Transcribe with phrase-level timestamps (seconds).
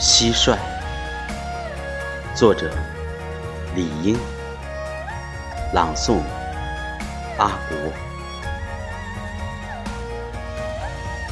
[0.00, 0.58] 蟋蟀，
[2.34, 2.68] 作者
[3.76, 4.18] 李英，
[5.72, 6.20] 朗诵
[7.38, 7.92] 阿国。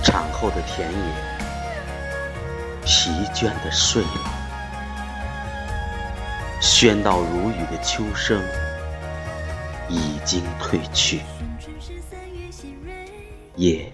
[0.04, 1.14] 产后的田野
[2.84, 4.30] 疲倦的睡了，
[6.60, 8.40] 喧闹如雨的秋声
[9.88, 11.20] 已经褪去，
[13.56, 13.92] 夜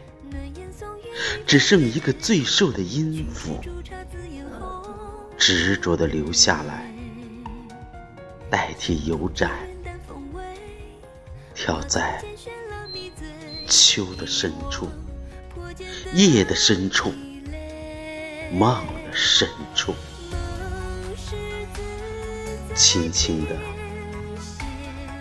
[1.47, 3.59] 只剩一个最瘦的音符。
[5.38, 6.92] 执着的留下来，
[8.51, 9.51] 代替油盏，
[11.55, 12.20] 跳在
[13.69, 14.88] 秋的深处，
[16.12, 17.14] 夜的深处，
[18.52, 19.95] 梦的深处，
[22.75, 23.56] 轻轻的，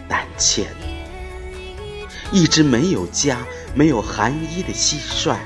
[0.09, 3.45] 胆怯的，一只没有家、
[3.75, 5.37] 没有寒衣的蟋蟀，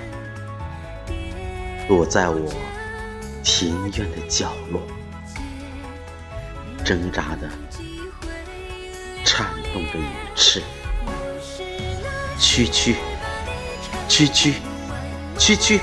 [1.89, 2.70] 落在我。
[3.43, 4.81] 庭院的角落，
[6.85, 7.49] 挣扎的，
[9.25, 10.61] 颤动着羽翅，
[12.39, 12.95] 蛐蛐，
[14.07, 14.53] 蛐蛐，
[15.37, 15.79] 蛐蛐，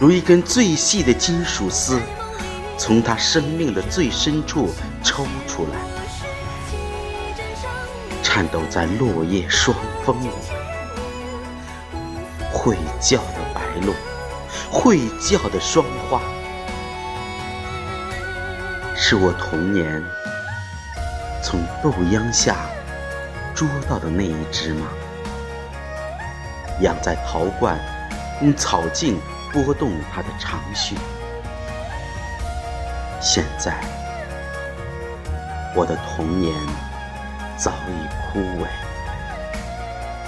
[0.00, 2.00] 如一根最细的金属丝，
[2.78, 4.70] 从它生命的最深处
[5.04, 5.78] 抽出来，
[8.22, 10.30] 颤抖在落叶霜风里，
[12.50, 13.94] 会叫的白鹭。
[14.70, 16.20] 会叫的霜花，
[18.94, 20.02] 是我童年
[21.42, 22.56] 从豆秧下
[23.54, 24.86] 捉到的那一只吗？
[26.80, 27.78] 养在陶罐，
[28.42, 29.18] 用草茎
[29.52, 30.94] 拨动它的长须。
[33.20, 33.80] 现在，
[35.74, 36.54] 我的童年
[37.56, 38.66] 早已枯萎，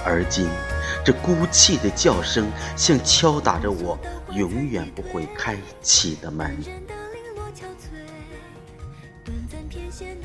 [0.03, 0.49] 而今。
[1.03, 3.97] 这孤寂的叫声，像敲打着我
[4.33, 6.57] 永远不会开启的门，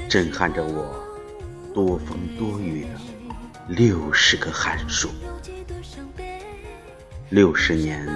[0.08, 1.02] 震撼着我
[1.72, 2.88] 多风多雨的
[3.68, 5.08] 六十个寒暑。
[7.30, 8.06] 六十年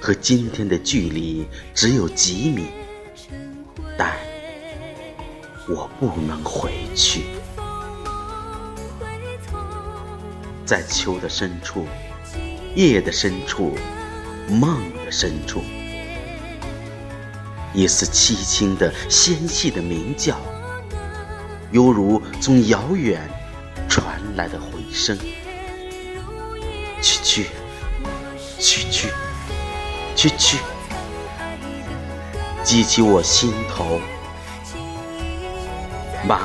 [0.00, 2.66] 和今天的距离只有几米，
[3.96, 4.16] 但
[5.68, 7.22] 我不能回去。
[10.70, 11.84] 在秋的深处，
[12.76, 13.76] 夜的深处，
[14.48, 15.64] 梦的深处，
[17.74, 20.36] 一丝凄清的、纤细的鸣叫，
[21.72, 23.20] 犹如从遥远
[23.88, 25.18] 传来的回声。
[27.02, 27.46] 去去，
[28.60, 29.08] 去去，
[30.14, 30.58] 去去，
[32.62, 34.00] 激起我心头
[36.24, 36.38] 满